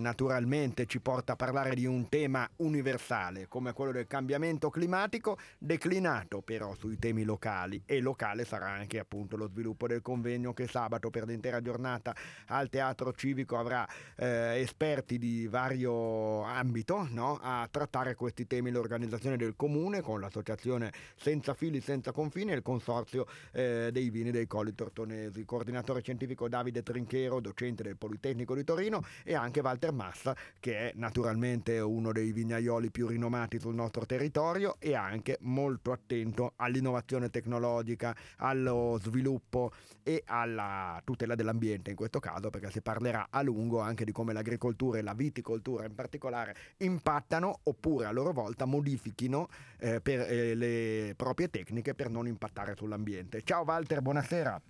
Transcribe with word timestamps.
naturalmente 0.00 0.86
ci 0.86 1.00
porta 1.00 1.34
a 1.34 1.36
parlare 1.36 1.74
di 1.74 1.86
un 1.86 2.08
tema 2.08 2.48
universale 2.56 3.46
come 3.46 3.72
quello 3.72 3.92
del 3.92 4.06
cambiamento 4.06 4.70
climatico, 4.70 5.38
declinato 5.58 6.40
però 6.40 6.74
sui 6.74 6.98
temi 6.98 7.22
locali 7.22 7.82
e 7.86 8.00
locale 8.00 8.44
sarà 8.44 8.68
anche 8.68 8.98
appunto 8.98 9.36
lo 9.36 9.48
sviluppo 9.48 9.86
del 9.86 10.02
convegno 10.02 10.52
che 10.52 10.66
sabato 10.66 11.10
per 11.10 11.26
l'intera 11.26 11.60
giornata 11.60 12.14
al 12.46 12.68
Teatro 12.68 13.12
Civico 13.12 13.58
avrà 13.58 13.86
eh, 14.16 14.60
esperti 14.60 15.18
di 15.18 15.46
vario 15.46 16.42
ambito 16.42 17.06
no? 17.10 17.38
a 17.40 17.68
trattare 17.70 18.14
questi 18.14 18.46
temi 18.46 18.70
l'organizzazione 18.70 19.36
del 19.36 19.54
comune 19.56 20.00
con 20.00 20.20
l'associazione 20.20 20.92
Senza 21.16 21.54
Fili 21.54 21.80
Senza 21.80 22.12
Confini 22.12 22.52
e 22.52 22.56
il 22.56 22.62
consorzio 22.62 23.26
eh, 23.52 23.90
dei 23.92 24.10
vini 24.10 24.30
dei 24.30 24.46
Colli 24.46 24.74
Tortonesi, 24.74 25.44
coordinatore 25.44 26.00
scientifico 26.00 26.48
Davide 26.48 26.82
Trinchero, 26.82 27.40
docente 27.40 27.82
del 27.82 27.96
Politecnico 27.96 28.54
di 28.54 28.64
Torino 28.64 29.02
e 29.24 29.34
anche 29.34 29.60
Walter 29.60 29.89
Massa, 29.92 30.36
che 30.58 30.90
è 30.90 30.92
naturalmente 30.96 31.78
uno 31.80 32.12
dei 32.12 32.32
vignaioli 32.32 32.90
più 32.90 33.06
rinomati 33.06 33.58
sul 33.58 33.74
nostro 33.74 34.06
territorio 34.06 34.76
e 34.78 34.94
anche 34.94 35.38
molto 35.40 35.92
attento 35.92 36.52
all'innovazione 36.56 37.30
tecnologica, 37.30 38.14
allo 38.38 38.98
sviluppo 39.00 39.72
e 40.02 40.22
alla 40.26 41.00
tutela 41.04 41.34
dell'ambiente 41.34 41.90
in 41.90 41.96
questo 41.96 42.20
caso, 42.20 42.50
perché 42.50 42.70
si 42.70 42.80
parlerà 42.80 43.28
a 43.30 43.42
lungo 43.42 43.80
anche 43.80 44.04
di 44.04 44.12
come 44.12 44.32
l'agricoltura 44.32 44.98
e 44.98 45.02
la 45.02 45.14
viticoltura 45.14 45.84
in 45.84 45.94
particolare 45.94 46.54
impattano 46.78 47.60
oppure 47.64 48.06
a 48.06 48.12
loro 48.12 48.32
volta 48.32 48.64
modifichino 48.64 49.48
eh, 49.78 50.00
per, 50.00 50.20
eh, 50.30 50.54
le 50.54 51.14
proprie 51.16 51.48
tecniche 51.50 51.94
per 51.94 52.10
non 52.10 52.26
impattare 52.26 52.74
sull'ambiente. 52.76 53.42
Ciao 53.42 53.64
Walter, 53.64 54.00
buonasera. 54.00 54.60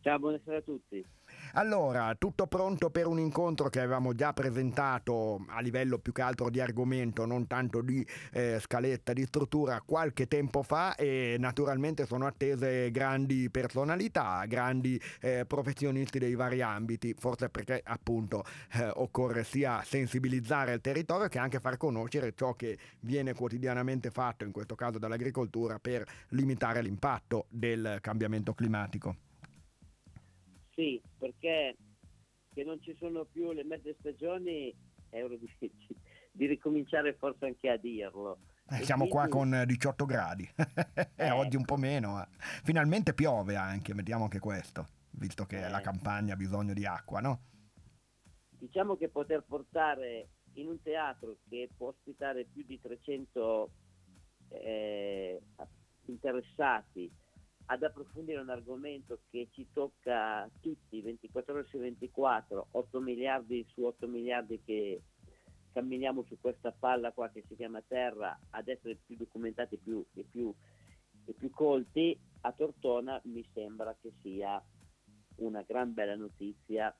Ciao, 0.00 0.18
buonasera 0.18 0.58
a 0.58 0.62
tutti. 0.62 1.04
Allora, 1.52 2.14
tutto 2.18 2.46
pronto 2.46 2.90
per 2.90 3.06
un 3.06 3.18
incontro 3.18 3.68
che 3.68 3.80
avevamo 3.80 4.12
già 4.12 4.32
presentato 4.32 5.44
a 5.48 5.60
livello 5.60 5.98
più 5.98 6.12
che 6.12 6.22
altro 6.22 6.50
di 6.50 6.60
argomento, 6.60 7.24
non 7.24 7.46
tanto 7.46 7.80
di 7.80 8.06
eh, 8.32 8.58
scaletta, 8.60 9.12
di 9.12 9.24
struttura, 9.24 9.80
qualche 9.84 10.26
tempo 10.26 10.62
fa 10.62 10.94
e 10.94 11.36
naturalmente 11.38 12.06
sono 12.06 12.26
attese 12.26 12.90
grandi 12.90 13.48
personalità, 13.50 14.44
grandi 14.46 15.00
eh, 15.20 15.44
professionisti 15.46 16.18
dei 16.18 16.34
vari 16.34 16.62
ambiti, 16.62 17.14
forse 17.18 17.48
perché 17.48 17.80
appunto 17.84 18.44
eh, 18.72 18.90
occorre 18.94 19.44
sia 19.44 19.82
sensibilizzare 19.84 20.74
il 20.74 20.80
territorio 20.80 21.28
che 21.28 21.38
anche 21.38 21.60
far 21.60 21.76
conoscere 21.76 22.34
ciò 22.34 22.54
che 22.54 22.78
viene 23.00 23.34
quotidianamente 23.34 24.10
fatto, 24.10 24.44
in 24.44 24.52
questo 24.52 24.74
caso 24.74 24.98
dall'agricoltura, 24.98 25.78
per 25.78 26.04
limitare 26.30 26.82
l'impatto 26.82 27.46
del 27.48 27.98
cambiamento 28.00 28.52
climatico. 28.52 29.25
Sì, 30.76 31.00
perché 31.18 31.74
che 32.52 32.62
non 32.62 32.80
ci 32.82 32.94
sono 32.98 33.24
più 33.24 33.52
le 33.52 33.64
mezze 33.64 33.96
stagioni 33.98 34.74
è 35.08 35.24
ora 35.24 35.34
di, 35.36 35.48
di 36.30 36.46
ricominciare 36.46 37.14
forse 37.14 37.46
anche 37.46 37.70
a 37.70 37.78
dirlo. 37.78 38.38
Eh, 38.68 38.84
siamo 38.84 39.06
quindi... 39.06 39.28
qua 39.28 39.28
con 39.28 39.64
18 39.66 40.04
gradi, 40.04 40.46
eh, 41.16 41.30
oggi 41.30 41.56
un 41.56 41.64
po' 41.64 41.76
meno. 41.76 42.22
Eh. 42.22 42.26
Finalmente 42.62 43.14
piove 43.14 43.56
anche, 43.56 43.94
vediamo 43.94 44.24
anche 44.24 44.38
questo, 44.38 44.86
visto 45.12 45.46
che 45.46 45.64
eh. 45.64 45.70
la 45.70 45.80
campagna 45.80 46.34
ha 46.34 46.36
bisogno 46.36 46.74
di 46.74 46.84
acqua, 46.84 47.20
no? 47.20 47.40
Diciamo 48.50 48.96
che 48.96 49.08
poter 49.08 49.44
portare 49.44 50.28
in 50.54 50.68
un 50.68 50.82
teatro 50.82 51.38
che 51.48 51.70
può 51.74 51.88
ospitare 51.88 52.44
più 52.44 52.64
di 52.66 52.78
300 52.78 53.70
eh, 54.48 55.40
interessati 56.06 57.10
ad 57.66 57.82
approfondire 57.82 58.40
un 58.40 58.48
argomento 58.48 59.20
che 59.30 59.48
ci 59.50 59.66
tocca 59.72 60.48
tutti 60.60 61.00
24 61.00 61.52
ore 61.52 61.64
su 61.64 61.78
24, 61.78 62.68
8 62.70 63.00
miliardi 63.00 63.66
su 63.72 63.82
8 63.82 64.06
miliardi 64.06 64.60
che 64.64 65.02
camminiamo 65.72 66.22
su 66.22 66.38
questa 66.40 66.72
palla 66.72 67.12
qua 67.12 67.28
che 67.30 67.44
si 67.46 67.54
chiama 67.54 67.82
Terra, 67.86 68.38
ad 68.50 68.68
essere 68.68 68.96
più 69.04 69.16
documentati 69.16 69.76
più, 69.76 70.04
e, 70.14 70.24
più, 70.24 70.54
e 71.24 71.32
più 71.34 71.50
colti, 71.50 72.18
a 72.42 72.52
Tortona 72.52 73.20
mi 73.24 73.44
sembra 73.52 73.94
che 74.00 74.12
sia 74.22 74.62
una 75.36 75.62
gran 75.62 75.92
bella 75.92 76.14
notizia 76.14 76.96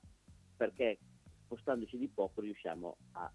perché 0.56 0.98
spostandoci 1.44 1.96
di 1.96 2.08
poco 2.08 2.40
riusciamo 2.40 2.96
a, 3.12 3.32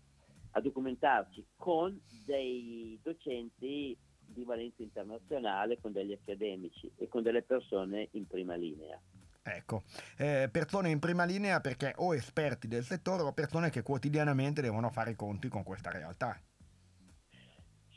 a 0.52 0.62
documentarci 0.62 1.48
con 1.56 2.00
dei 2.26 3.00
docenti 3.02 3.98
di 4.34 4.44
valenza 4.44 4.82
internazionale 4.82 5.80
con 5.80 5.92
degli 5.92 6.12
accademici 6.12 6.92
e 6.96 7.08
con 7.08 7.24
delle 7.24 7.42
persone 7.42 8.10
in 8.12 8.28
prima 8.28 8.56
linea. 8.56 9.00
Ecco, 9.44 9.84
eh, 10.18 10.50
persone 10.52 10.90
in 10.90 11.00
prima 11.00 11.24
linea 11.24 11.62
perché 11.62 11.94
o 11.98 12.14
esperti 12.14 12.68
del 12.68 12.84
settore 12.84 13.24
o 13.24 13.34
persone 13.34 13.72
che 13.72 13.82
quotidianamente 13.82 14.62
devono 14.62 14.90
fare 14.92 15.12
i 15.12 15.16
conti 15.16 15.48
con 15.48 15.64
questa 15.64 15.90
realtà. 15.90 16.40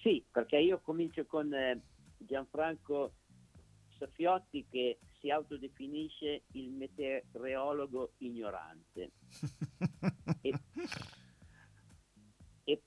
Sì, 0.00 0.24
perché 0.30 0.58
io 0.58 0.80
comincio 0.80 1.24
con 1.26 1.52
eh, 1.52 1.80
Gianfranco 2.18 3.12
Safiotti 3.98 4.66
che 4.70 4.98
si 5.20 5.30
autodefinisce 5.30 6.42
il 6.52 6.70
meteorologo 6.70 8.12
ignorante. 8.18 9.12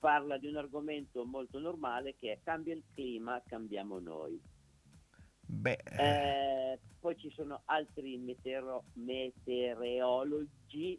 parla 0.07 0.37
di 0.37 0.47
un 0.47 0.55
argomento 0.55 1.25
molto 1.25 1.59
normale 1.59 2.15
che 2.15 2.31
è 2.31 2.39
cambia 2.41 2.73
il 2.73 2.85
clima, 2.93 3.43
cambiamo 3.45 3.99
noi. 3.99 4.41
Beh. 5.41 5.83
Eh, 5.99 6.79
poi 6.97 7.17
ci 7.17 7.29
sono 7.31 7.63
altri 7.65 8.17
meteoro, 8.17 8.85
meteorologi 8.93 10.97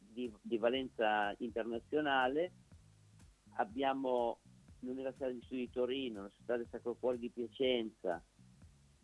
di, 0.00 0.34
di, 0.42 0.58
valenza 0.58 1.32
internazionale, 1.38 2.50
abbiamo 3.58 4.40
l'Università 4.80 5.28
di 5.28 5.40
Studi 5.42 5.66
di 5.66 5.70
Torino, 5.70 6.14
l'Università 6.14 6.56
del 6.56 6.66
Sacro 6.72 6.96
Cuore 6.96 7.20
di 7.20 7.30
Piacenza 7.30 8.20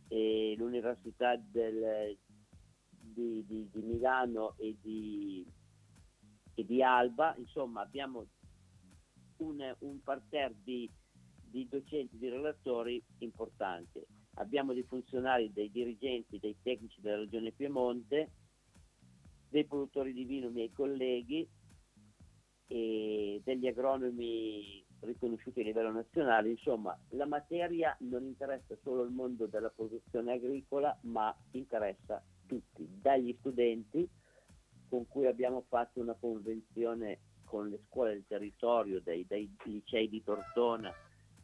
e 0.08 0.56
l'Università 0.58 1.36
del, 1.36 2.18
di, 2.98 3.44
di, 3.46 3.68
di, 3.70 3.80
Milano 3.80 4.56
e 4.56 4.74
di, 4.82 5.46
e 6.52 6.64
di 6.64 6.82
Alba, 6.82 7.32
insomma 7.38 7.82
abbiamo 7.82 8.26
un, 9.38 9.74
un 9.80 10.02
parterre 10.02 10.56
di, 10.62 10.90
di 11.42 11.66
docenti, 11.68 12.18
di 12.18 12.28
relatori 12.28 13.02
importante. 13.18 14.06
Abbiamo 14.34 14.72
dei 14.72 14.84
funzionari, 14.84 15.52
dei 15.52 15.70
dirigenti, 15.70 16.38
dei 16.38 16.56
tecnici 16.62 17.00
della 17.00 17.18
Regione 17.18 17.52
Piemonte, 17.52 18.30
dei 19.48 19.64
produttori 19.64 20.12
di 20.12 20.24
vino, 20.24 20.50
miei 20.50 20.70
colleghi, 20.72 21.48
e 22.68 23.40
degli 23.44 23.66
agronomi 23.66 24.84
riconosciuti 25.00 25.60
a 25.60 25.64
livello 25.64 25.92
nazionale. 25.92 26.50
Insomma, 26.50 26.98
la 27.10 27.26
materia 27.26 27.96
non 28.00 28.24
interessa 28.24 28.76
solo 28.82 29.02
il 29.04 29.10
mondo 29.10 29.46
della 29.46 29.70
produzione 29.70 30.32
agricola, 30.32 30.96
ma 31.02 31.34
interessa 31.52 32.22
tutti, 32.46 32.86
dagli 33.00 33.34
studenti 33.38 34.08
con 34.88 35.06
cui 35.08 35.26
abbiamo 35.26 35.64
fatto 35.68 36.00
una 36.00 36.14
convenzione 36.14 37.20
con 37.46 37.68
le 37.68 37.80
scuole 37.86 38.12
del 38.12 38.26
territorio, 38.26 39.00
dai, 39.00 39.24
dai 39.26 39.50
licei 39.64 40.08
di 40.08 40.22
Tortona 40.22 40.92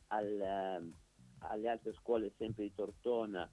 al, 0.09 0.41
ehm, 0.41 0.95
alle 1.39 1.69
altre 1.69 1.95
scuole 1.95 2.33
sempre 2.37 2.65
di 2.65 2.75
Tortona, 2.75 3.49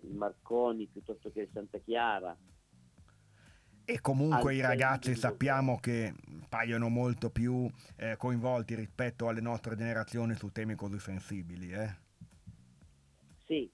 il 0.00 0.14
Marconi 0.14 0.86
piuttosto 0.86 1.30
che 1.30 1.42
il 1.42 1.50
Santa 1.52 1.78
Chiara. 1.78 2.36
E 3.84 4.00
comunque 4.00 4.54
i 4.54 4.60
ragazzi 4.60 5.14
sappiamo 5.14 5.78
che 5.78 6.14
paiono 6.48 6.88
molto 6.88 7.30
più 7.30 7.70
eh, 7.96 8.16
coinvolti 8.18 8.74
rispetto 8.74 9.28
alle 9.28 9.40
nostre 9.40 9.76
generazioni 9.76 10.34
su 10.34 10.50
temi 10.50 10.74
così 10.74 10.98
sensibili. 10.98 11.70
Eh? 11.70 11.96
Sì, 13.46 13.70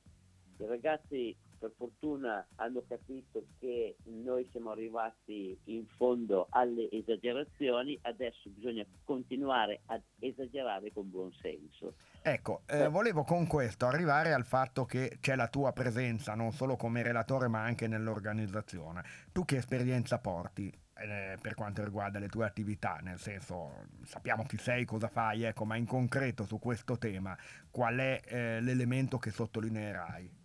i 0.59 0.67
ragazzi 0.67 1.37
per 1.65 1.73
fortuna 1.77 2.47
hanno 2.57 2.83
capito 2.87 3.47
che 3.59 3.97
noi 4.05 4.47
siamo 4.51 4.71
arrivati 4.71 5.59
in 5.65 5.87
fondo 5.97 6.49
alle 6.51 6.91
esagerazioni, 6.91 7.99
adesso 8.03 8.51
bisogna 8.51 8.85
continuare 9.05 9.81
ad 9.87 10.03
esagerare 10.19 10.93
con 10.93 11.09
buon 11.09 11.33
senso. 11.41 11.95
Ecco, 12.21 12.63
eh, 12.67 12.89
volevo 12.89 13.25
con 13.25 13.47
questo 13.47 13.87
arrivare 13.87 14.35
al 14.35 14.45
fatto 14.45 14.85
che 14.85 15.17
c'è 15.21 15.37
la 15.37 15.49
tua 15.49 15.73
presenza 15.73 16.35
non 16.35 16.53
solo 16.53 16.77
come 16.77 17.03
relatore 17.03 17.49
ma 17.49 17.63
anche 17.63 17.87
nell'organizzazione. 17.87 19.03
Tu 19.33 19.45
che 19.47 19.57
esperienza 19.57 20.19
porti? 20.19 20.71
Eh, 20.97 21.37
per 21.41 21.55
quanto 21.55 21.83
riguarda 21.83 22.21
le 22.21 22.29
tue 22.29 22.45
attività, 22.45 23.01
nel 23.03 23.19
senso 23.19 23.87
sappiamo 24.05 24.45
chi 24.45 24.59
sei, 24.59 24.85
cosa 24.85 25.09
fai, 25.09 25.43
ecco, 25.43 25.65
ma 25.65 25.75
in 25.75 25.87
concreto 25.87 26.45
su 26.45 26.61
questo 26.61 26.99
tema 26.99 27.37
qual 27.69 27.97
è 27.97 28.21
eh, 28.25 28.61
l'elemento 28.61 29.19
che 29.19 29.31
sottolineerai? 29.31 30.43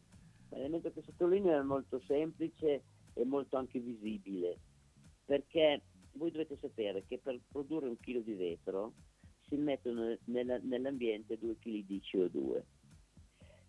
L'elemento 0.49 0.91
che 0.91 1.01
sottolineo 1.01 1.59
è 1.59 1.63
molto 1.63 1.99
semplice 2.05 2.83
e 3.13 3.25
molto 3.25 3.57
anche 3.57 3.79
visibile, 3.79 4.57
perché 5.25 5.83
voi 6.13 6.31
dovete 6.31 6.57
sapere 6.59 7.05
che 7.05 7.19
per 7.19 7.39
produrre 7.51 7.87
un 7.87 7.99
chilo 7.99 8.21
di 8.21 8.33
vetro 8.33 8.93
si 9.47 9.55
mettono 9.55 10.17
nella, 10.25 10.57
nell'ambiente 10.61 11.37
due 11.37 11.57
kg 11.57 11.85
di 11.85 12.01
CO2. 12.01 12.63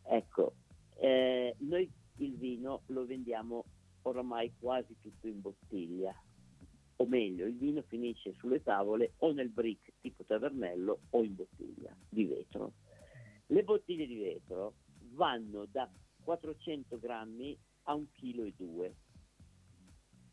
Ecco, 0.04 0.54
eh, 0.96 1.54
noi 1.58 1.90
il 2.16 2.36
vino 2.36 2.82
lo 2.86 3.06
vendiamo 3.06 3.64
oramai 4.02 4.52
quasi 4.58 4.96
tutto 5.00 5.26
in 5.26 5.40
bottiglia, 5.40 6.14
o 6.96 7.06
meglio, 7.06 7.46
il 7.46 7.56
vino 7.56 7.82
finisce 7.82 8.34
sulle 8.34 8.62
tavole 8.62 9.14
o 9.18 9.32
nel 9.32 9.48
brick 9.48 9.92
tipo 10.00 10.24
tavernello 10.24 11.00
o 11.10 11.24
in 11.24 11.34
bottiglia 11.34 11.94
di 12.08 12.24
vetro. 12.24 12.72
Le 13.46 13.62
bottiglie 13.64 14.06
di 14.06 14.16
vetro 14.16 14.74
vanno 15.14 15.66
da 15.66 15.90
400 16.24 16.98
grammi 16.98 17.56
a 17.84 17.94
1,2 17.94 18.52
kg. 18.54 18.92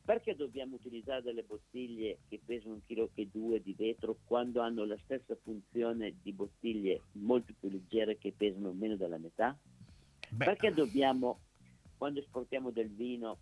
Perché 0.03 0.35
dobbiamo 0.35 0.75
utilizzare 0.75 1.21
delle 1.21 1.43
bottiglie 1.43 2.19
che 2.29 2.39
pesano 2.43 2.81
1,2 2.87 3.09
kg 3.13 3.61
di 3.61 3.73
vetro 3.73 4.19
quando 4.23 4.61
hanno 4.61 4.85
la 4.85 4.97
stessa 5.03 5.35
funzione 5.35 6.15
di 6.21 6.31
bottiglie 6.31 7.01
molto 7.13 7.53
più 7.59 7.69
leggere 7.69 8.17
che 8.17 8.31
pesano 8.31 8.71
meno 8.71 8.95
della 8.95 9.17
metà? 9.17 9.57
Beh. 10.29 10.45
Perché 10.45 10.73
dobbiamo, 10.73 11.41
quando 11.97 12.21
esportiamo 12.21 12.71
del 12.71 12.89
vino, 12.89 13.39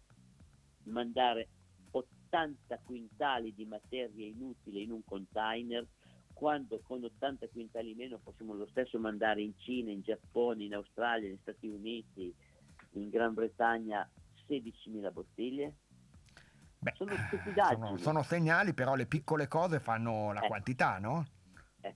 mandare 0.86 1.50
80 1.92 2.80
quintali 2.80 3.54
di 3.54 3.66
materia 3.66 4.26
inutile 4.26 4.80
in 4.80 4.92
un 4.92 5.04
container 5.04 5.86
quando 6.36 6.82
con 6.84 7.02
80 7.02 7.48
quintali 7.48 7.96
meno 7.96 8.20
possiamo 8.22 8.54
lo 8.54 8.68
stesso 8.68 9.00
mandare 9.00 9.42
in 9.42 9.58
Cina, 9.58 9.90
in 9.90 10.02
Giappone, 10.02 10.66
in 10.66 10.76
Australia, 10.76 11.30
negli 11.30 11.40
Stati 11.42 11.68
Uniti, 11.68 12.36
in 12.92 13.10
Gran 13.10 13.34
Bretagna 13.34 14.08
16.000 14.46 15.14
bottiglie? 15.14 15.76
Beh, 16.80 16.94
sono 16.98 17.14
Sono, 17.72 17.98
sono, 17.98 18.22
segnali, 18.22 18.74
però 18.74 18.96
le 18.96 19.06
piccole 19.06 19.48
cose 19.48 19.80
fanno 19.80 20.34
la 20.34 20.42
eh. 20.42 20.48
quantità, 20.48 21.00
no? 21.00 21.26
Eh. 21.80 21.96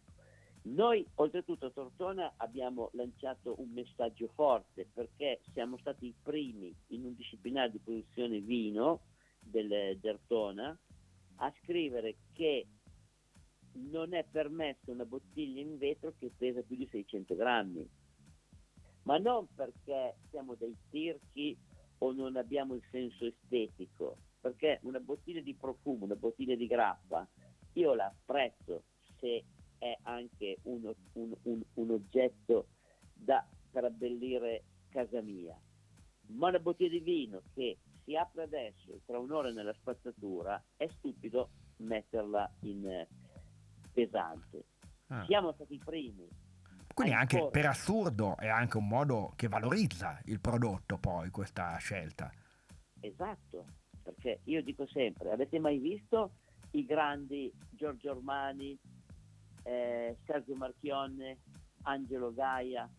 Noi 0.63 1.05
oltretutto 1.15 1.65
a 1.65 1.71
Tortona 1.71 2.33
abbiamo 2.37 2.89
lanciato 2.93 3.59
un 3.59 3.71
messaggio 3.71 4.29
forte 4.33 4.87
perché 4.91 5.41
siamo 5.51 5.77
stati 5.79 6.05
i 6.07 6.15
primi 6.23 6.73
in 6.87 7.03
un 7.03 7.13
disciplinare 7.13 7.71
di 7.71 7.79
produzione 7.79 8.39
vino 8.39 9.01
del 9.37 9.97
Dertona 9.99 10.75
a 11.41 11.53
scrivere 11.61 12.15
che 12.33 12.65
non 13.89 14.13
è 14.13 14.25
permessa 14.29 14.91
una 14.91 15.05
bottiglia 15.05 15.61
in 15.61 15.77
vetro 15.77 16.13
che 16.17 16.31
pesa 16.35 16.61
più 16.61 16.75
di 16.75 16.87
600 16.87 17.35
grammi, 17.35 17.89
ma 19.03 19.17
non 19.17 19.47
perché 19.53 20.17
siamo 20.29 20.55
dei 20.55 20.75
tirchi 20.89 21.57
o 21.99 22.11
non 22.11 22.35
abbiamo 22.35 22.75
il 22.75 22.83
senso 22.91 23.25
estetico, 23.25 24.17
perché 24.39 24.79
una 24.83 24.99
bottiglia 24.99 25.41
di 25.41 25.55
profumo, 25.55 26.05
una 26.05 26.15
bottiglia 26.15 26.55
di 26.55 26.67
grappa, 26.67 27.27
io 27.73 27.93
la 27.93 28.05
apprezzo 28.05 28.83
se 29.19 29.43
è 29.77 29.97
anche 30.03 30.59
un, 30.63 30.93
un, 31.13 31.33
un, 31.43 31.61
un 31.73 31.89
oggetto 31.91 32.67
da, 33.13 33.45
per 33.71 33.85
abbellire 33.85 34.63
casa 34.89 35.21
mia, 35.21 35.59
ma 36.27 36.49
una 36.49 36.59
bottiglia 36.59 36.89
di 36.89 36.99
vino 36.99 37.41
che 37.53 37.77
si 38.03 38.15
apre 38.15 38.43
adesso 38.43 38.99
tra 39.05 39.19
un'ora 39.19 39.51
nella 39.51 39.73
spazzatura, 39.73 40.61
è 40.75 40.87
stupido 40.97 41.49
metterla 41.77 42.51
in 42.61 43.07
pesante. 43.99 44.65
Ah. 45.07 45.25
Siamo 45.25 45.51
stati 45.53 45.75
i 45.75 45.81
primi. 45.83 46.27
Quindi 46.93 47.13
anche 47.13 47.47
per 47.49 47.65
assurdo 47.65 48.35
è 48.37 48.47
anche 48.47 48.77
un 48.77 48.87
modo 48.87 49.33
che 49.35 49.47
valorizza 49.47 50.19
il 50.25 50.39
prodotto 50.39 50.97
poi 50.97 51.29
questa 51.29 51.77
scelta. 51.77 52.29
Esatto, 52.99 53.65
perché 54.03 54.41
io 54.45 54.61
dico 54.61 54.85
sempre, 54.85 55.31
avete 55.31 55.59
mai 55.59 55.77
visto 55.77 56.31
i 56.71 56.85
grandi 56.85 57.51
Giorgio 57.69 58.11
Ormani, 58.11 58.77
eh, 59.63 60.17
Sergio 60.25 60.55
Marchionne, 60.55 61.37
Angelo 61.83 62.33
Gaia 62.33 62.89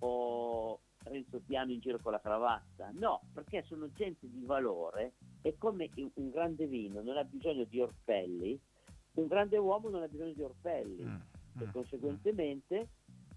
o 0.00 0.80
Renzo 1.02 1.40
Piano 1.44 1.72
in 1.72 1.80
giro 1.80 1.98
con 2.00 2.12
la 2.12 2.20
cravatta, 2.20 2.90
no, 2.92 3.22
perché 3.32 3.64
sono 3.66 3.90
gente 3.92 4.28
di 4.28 4.44
valore 4.44 5.14
e 5.42 5.56
come 5.58 5.90
un 5.94 6.30
grande 6.30 6.66
vino 6.66 7.02
non 7.02 7.16
ha 7.16 7.24
bisogno 7.24 7.64
di 7.64 7.80
orpelli, 7.80 8.60
un 9.14 9.26
grande 9.26 9.56
uomo 9.56 9.88
non 9.88 10.02
ha 10.02 10.08
bisogno 10.08 10.32
di 10.32 10.42
orpelli. 10.42 11.04
Mm, 11.04 11.16
e 11.60 11.66
mm, 11.66 11.70
conseguentemente 11.72 12.88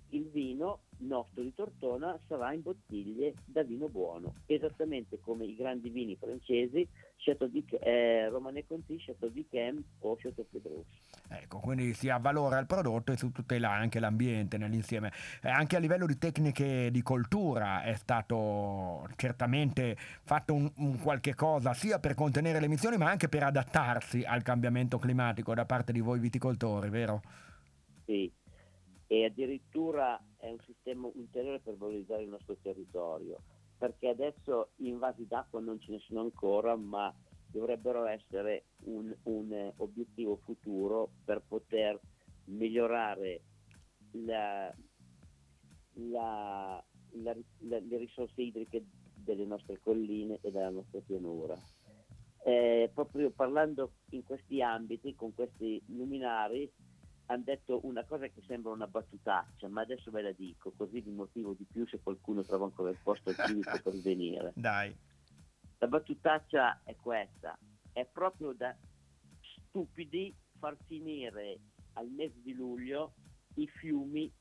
il 0.10 0.30
vino 0.30 0.82
nostro 1.06 1.42
di 1.42 1.54
Tortona 1.54 2.18
sarà 2.28 2.54
in 2.54 2.62
bottiglie 2.62 3.34
da 3.46 3.64
vino 3.64 3.88
buono, 3.88 4.36
esattamente 4.46 5.20
come 5.20 5.46
i 5.46 5.56
grandi 5.56 5.90
vini 5.90 6.16
francesi, 6.16 6.88
Chateau 7.18 7.48
di, 7.48 7.66
eh, 7.80 8.30
Romane 8.30 8.66
Conti, 8.66 8.98
Chateau 8.98 9.30
di 9.30 9.46
Chem 9.50 9.82
o 10.00 10.16
Chateau 10.16 10.46
Pedros. 10.52 10.86
Ecco, 11.30 11.60
quindi 11.60 11.94
si 11.94 12.10
avvalora 12.10 12.60
il 12.60 12.66
prodotto 12.66 13.12
e 13.12 13.18
si 13.18 13.32
tutela 13.32 13.72
anche 13.72 14.00
l'ambiente 14.00 14.58
nell'insieme. 14.58 15.12
Eh, 15.42 15.50
anche 15.50 15.76
a 15.76 15.80
livello 15.80 16.06
di 16.06 16.18
tecniche 16.18 16.92
di 16.92 17.02
coltura 17.02 17.84
è 17.84 17.96
stato 17.96 19.08
certamente 19.16 19.96
fatto 19.98 20.54
un, 20.54 20.72
un 20.78 21.00
qualche 21.00 21.34
cosa 21.34 21.74
sia 21.74 22.00
per 22.00 22.14
contenere 22.14 22.60
le 22.60 22.66
emissioni 22.66 22.98
ma 22.98 23.10
anche 23.10 23.30
per 23.30 23.44
adattarsi 23.44 24.24
al 24.24 24.44
cambiamento 24.44 25.00
climatico 25.00 25.54
da 25.54 25.66
parte 25.66 25.92
di 25.92 26.02
voi 26.02 26.20
viticoltori, 26.20 26.90
vero? 26.90 27.22
Sì, 28.06 28.32
e 29.08 29.26
addirittura 29.26 30.22
è 30.38 30.50
un 30.50 30.60
sistema 30.66 31.10
ulteriore 31.14 31.60
per 31.60 31.76
valorizzare 31.76 32.24
il 32.24 32.30
nostro 32.30 32.56
territorio, 32.62 33.38
perché 33.78 34.10
adesso 34.10 34.70
invasi 34.78 35.28
d'acqua 35.28 35.60
non 35.60 35.80
ce 35.80 35.92
ne 35.92 36.00
sono 36.00 36.22
ancora, 36.22 36.76
ma 36.76 37.14
dovrebbero 37.48 38.06
essere 38.06 38.66
un, 38.86 39.16
un 39.24 39.74
obiettivo 39.78 40.38
futuro 40.38 41.12
per 41.24 41.42
poter 41.48 42.00
migliorare 42.46 43.42
la, 44.12 44.74
la, 45.94 46.84
la, 47.12 47.36
le 47.60 47.98
risorse 47.98 48.42
idriche 48.42 48.84
delle 49.14 49.46
nostre 49.46 49.80
colline 49.80 50.40
e 50.42 50.52
della 50.52 50.70
nostra 50.70 51.00
pianura. 51.02 51.58
Eh, 52.46 52.92
proprio 52.94 53.30
parlando 53.30 53.92
in 54.10 54.24
questi 54.24 54.62
ambiti, 54.62 55.16
con 55.16 55.34
questi 55.34 55.82
luminari, 55.88 56.70
hanno 57.28 57.44
detto 57.44 57.80
una 57.86 58.04
cosa 58.04 58.28
che 58.28 58.42
sembra 58.46 58.72
una 58.72 58.88
battutaccia, 58.88 59.68
ma 59.70 59.82
adesso 59.82 60.12
ve 60.12 60.22
la 60.22 60.32
dico, 60.32 60.72
così 60.76 61.02
vi 61.02 61.12
motivo 61.12 61.54
di 61.54 61.66
più 61.66 61.88
se 61.88 62.02
qualcuno 62.02 62.44
trova 62.44 62.66
ancora 62.66 62.90
il 62.90 63.00
posto 63.02 63.30
al 63.30 63.36
civico 63.48 63.80
per 63.82 63.94
venire. 64.02 64.52
Dai. 64.56 64.96
La 65.78 65.88
battutaccia 65.88 66.82
è 66.84 66.96
questa, 66.96 67.58
è 67.92 68.06
proprio 68.06 68.54
da 68.54 68.76
stupidi 69.68 70.34
far 70.60 70.78
finire 70.86 71.60
al 71.94 72.10
mese 72.10 72.42
di 72.42 72.54
luglio 72.54 73.14
i 73.56 73.68
fiumi 73.68 74.32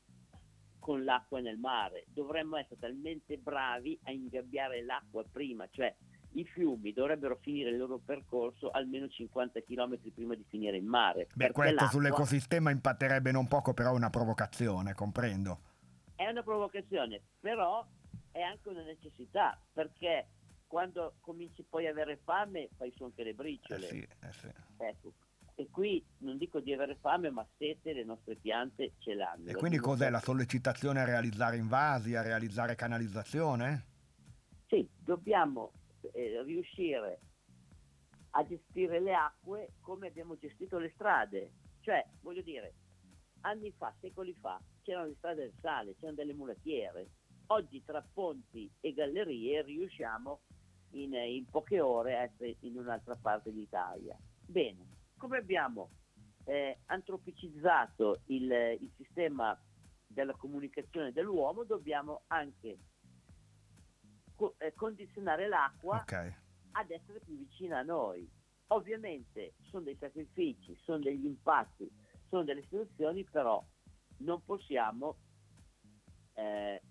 con 0.79 1.03
l'acqua 1.03 1.39
nel 1.39 1.57
mare. 1.57 2.05
Dovremmo 2.07 2.57
essere 2.57 2.79
talmente 2.79 3.37
bravi 3.37 3.97
a 4.03 4.11
ingabbiare 4.11 4.83
l'acqua 4.83 5.23
prima, 5.23 5.67
cioè 5.69 5.95
i 6.33 6.45
fiumi 6.45 6.93
dovrebbero 6.93 7.37
finire 7.41 7.69
il 7.69 7.77
loro 7.77 7.99
percorso 8.03 8.69
almeno 8.71 9.07
50 9.07 9.61
km 9.61 9.97
prima 10.13 10.35
di 10.35 10.45
finire 10.47 10.77
in 10.77 10.85
mare. 10.85 11.27
Beh, 11.33 11.51
questo 11.51 11.87
sull'ecosistema 11.87 12.71
impatterebbe 12.71 13.31
non 13.31 13.47
poco, 13.47 13.73
però 13.73 13.91
è 13.91 13.95
una 13.95 14.09
provocazione, 14.09 14.93
comprendo. 14.93 15.59
È 16.15 16.27
una 16.27 16.43
provocazione, 16.43 17.21
però 17.39 17.85
è 18.31 18.41
anche 18.41 18.69
una 18.69 18.83
necessità, 18.83 19.59
perché 19.71 20.27
quando 20.67 21.15
cominci 21.19 21.63
poi 21.63 21.87
a 21.87 21.91
avere 21.91 22.19
fame 22.23 22.69
fai 22.77 22.91
su 22.95 23.03
anche 23.03 23.23
le 23.23 23.33
briciole. 23.33 23.85
Eh 23.85 23.89
sì, 23.89 24.07
eh 24.21 24.31
sì. 24.31 24.49
Ecco. 24.77 25.13
E 25.55 25.67
qui 25.69 26.03
non 26.19 26.39
dico 26.39 26.59
di 26.59 26.73
avere 26.73 26.97
fame, 26.99 27.29
ma 27.29 27.45
sete 27.57 27.93
le 27.93 28.03
nostre 28.03 28.35
piante 28.35 28.93
ce 28.97 29.13
l'hanno. 29.13 29.49
E 29.49 29.53
quindi 29.53 29.77
cos'è 29.77 30.09
la 30.09 30.19
sollecitazione 30.19 31.01
a 31.01 31.05
realizzare 31.05 31.57
invasi, 31.57 32.15
a 32.15 32.23
realizzare 32.23 32.73
canalizzazione? 32.73 33.85
Sì, 34.67 34.87
dobbiamo 34.97 35.71
riuscire 36.13 37.19
a 38.31 38.45
gestire 38.45 38.99
le 38.99 39.13
acque 39.13 39.73
come 39.81 40.07
abbiamo 40.07 40.37
gestito 40.37 40.77
le 40.77 40.91
strade. 40.95 41.51
Cioè, 41.81 42.03
voglio 42.21 42.41
dire, 42.41 42.73
anni 43.41 43.71
fa, 43.71 43.93
secoli 43.99 44.33
fa, 44.33 44.59
c'erano 44.81 45.07
le 45.07 45.15
strade 45.15 45.41
del 45.41 45.53
sale, 45.61 45.95
c'erano 45.95 46.15
delle 46.15 46.33
mulattiere. 46.33 47.09
Oggi 47.47 47.83
tra 47.83 48.03
ponti 48.13 48.71
e 48.79 48.93
gallerie 48.93 49.61
riusciamo 49.63 50.39
in, 50.91 51.13
in 51.13 51.45
poche 51.45 51.79
ore 51.79 52.15
a 52.17 52.21
essere 52.21 52.55
in 52.61 52.77
un'altra 52.77 53.15
parte 53.15 53.51
d'Italia. 53.51 54.17
Bene, 54.45 54.87
come 55.17 55.37
abbiamo 55.37 55.89
eh, 56.45 56.79
antropicizzato 56.85 58.21
il, 58.27 58.51
il 58.79 58.91
sistema 58.97 59.59
della 60.07 60.33
comunicazione 60.33 61.11
dell'uomo, 61.11 61.63
dobbiamo 61.63 62.23
anche 62.27 62.77
co- 64.35 64.55
eh, 64.57 64.73
condizionare 64.73 65.47
l'acqua 65.47 66.01
okay. 66.01 66.33
ad 66.71 66.91
essere 66.91 67.19
più 67.19 67.37
vicina 67.37 67.79
a 67.79 67.83
noi. 67.83 68.29
Ovviamente 68.67 69.53
sono 69.69 69.83
dei 69.83 69.97
sacrifici, 69.99 70.75
sono 70.83 70.99
degli 70.99 71.25
impatti, 71.25 71.89
sono 72.29 72.43
delle 72.43 72.63
situazioni, 72.63 73.23
però 73.23 73.63
non 74.17 74.43
possiamo 74.43 75.17
eh, 76.33 76.81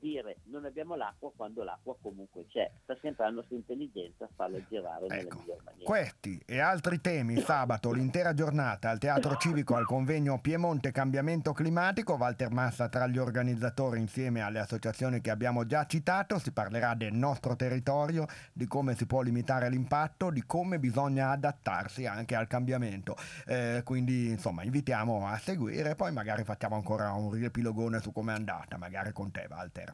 dire 0.00 0.38
non 0.44 0.64
abbiamo 0.64 0.94
l'acqua 0.96 1.30
quando 1.34 1.62
l'acqua 1.62 1.96
comunque 2.00 2.46
c'è. 2.48 2.70
Sta 2.82 2.96
sempre 3.00 3.24
la 3.26 3.30
nostra 3.30 3.56
intelligenza 3.56 4.24
a 4.24 4.28
farla 4.34 4.58
girare 4.68 5.06
ecco, 5.06 5.14
nella 5.14 5.34
miglior 5.34 5.62
maniera. 5.64 5.84
Questi 5.84 6.42
e 6.46 6.58
altri 6.58 7.00
temi 7.00 7.38
sabato 7.40 7.92
l'intera 7.92 8.34
giornata 8.34 8.90
al 8.90 8.98
Teatro 8.98 9.36
Civico 9.36 9.76
al 9.76 9.86
convegno 9.86 10.40
Piemonte 10.40 10.90
Cambiamento 10.90 11.52
Climatico. 11.52 12.14
Walter 12.14 12.50
Massa 12.50 12.88
tra 12.88 13.06
gli 13.06 13.18
organizzatori 13.18 14.00
insieme 14.00 14.40
alle 14.40 14.58
associazioni 14.58 15.20
che 15.20 15.30
abbiamo 15.30 15.66
già 15.66 15.86
citato. 15.86 16.38
Si 16.38 16.52
parlerà 16.52 16.94
del 16.94 17.12
nostro 17.12 17.54
territorio, 17.56 18.26
di 18.52 18.66
come 18.66 18.94
si 18.94 19.06
può 19.06 19.20
limitare 19.20 19.68
l'impatto, 19.68 20.30
di 20.30 20.44
come 20.44 20.78
bisogna 20.78 21.30
adattarsi 21.30 22.06
anche 22.06 22.34
al 22.34 22.46
cambiamento. 22.46 23.16
Eh, 23.46 23.82
quindi 23.84 24.28
insomma 24.30 24.62
invitiamo 24.62 25.26
a 25.26 25.36
seguire, 25.38 25.94
poi 25.94 26.12
magari 26.12 26.44
facciamo 26.44 26.76
ancora 26.76 27.12
un 27.12 27.30
riepilogone 27.30 28.00
su 28.00 28.12
come 28.12 28.32
è 28.32 28.36
andata, 28.36 28.76
magari 28.76 29.12
con 29.12 29.30
te 29.30 29.46
Walter. 29.48 29.89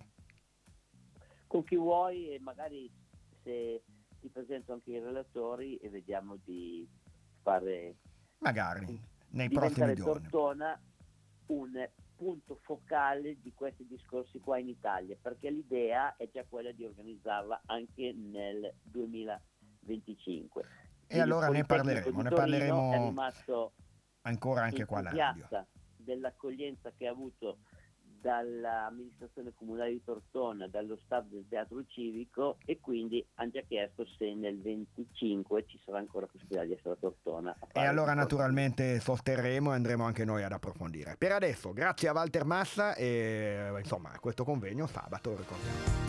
Con 1.57 1.65
chi 1.65 1.77
vuoi 1.77 2.35
e 2.35 2.39
magari 2.39 2.87
se 3.43 3.83
ti 4.21 4.29
presento 4.29 4.75
anche 4.75 4.91
i 4.91 4.99
relatori 4.99 5.79
e 5.79 5.89
vediamo 5.89 6.37
di 6.45 6.87
fare 7.41 7.97
magari 8.41 9.01
nei 9.31 9.49
prossimi 9.49 9.95
giorni. 9.95 10.29
Tortona 10.29 10.79
un 11.47 11.89
punto 12.15 12.59
focale 12.61 13.41
di 13.41 13.55
questi 13.55 13.87
discorsi 13.87 14.39
qua 14.39 14.59
in 14.59 14.69
Italia, 14.69 15.17
perché 15.19 15.49
l'idea 15.49 16.15
è 16.17 16.29
già 16.31 16.45
quella 16.47 16.73
di 16.73 16.85
organizzarla 16.85 17.63
anche 17.65 18.13
nel 18.13 18.75
2025. 18.83 20.63
E 20.63 20.67
Quindi 21.07 21.25
allora 21.25 21.49
ne 21.49 21.65
parleremo, 21.65 22.21
ne 22.21 22.29
parleremo 22.29 23.15
ancora 24.21 24.61
anche 24.61 24.85
qua 24.85 24.99
alla 24.99 25.11
radio. 25.11 25.67
dell'accoglienza 25.97 26.93
che 26.95 27.07
ha 27.07 27.13
avuto 27.13 27.61
dall'amministrazione 28.21 29.53
comunale 29.55 29.91
di 29.91 30.03
Tortona, 30.05 30.67
dallo 30.69 30.99
staff 31.05 31.25
del 31.27 31.47
teatro 31.49 31.85
civico 31.87 32.59
e 32.65 32.81
quindi 32.81 33.25
hanno 33.35 33.51
già 33.51 33.63
chiesto 33.63 34.07
se 34.19 34.35
nel 34.35 34.61
25 34.61 35.67
ci 35.67 35.81
sarà 35.85 35.99
ancora 35.99 36.27
possibilità 36.27 36.65
di 36.65 36.73
essere 36.73 36.91
a 36.91 36.97
Tortona. 36.99 37.57
A 37.73 37.81
e 37.81 37.87
allora 37.87 38.15
naturalmente 38.15 39.01
sosterremo 39.01 39.73
e 39.73 39.75
andremo 39.75 40.05
anche 40.05 40.25
noi 40.25 40.43
ad 40.43 40.53
approfondire. 40.53 41.17
Per 41.19 41.33
adesso 41.33 41.73
grazie 41.73 42.09
a 42.09 42.13
Walter 42.13 42.45
Massa 42.45 42.95
e 42.95 43.73
insomma 43.79 44.11
questo 44.21 44.45
convegno 44.45 44.87
sabato 44.87 45.37
ricordiamo. 45.37 46.07